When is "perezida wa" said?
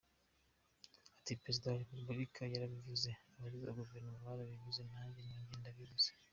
1.41-1.79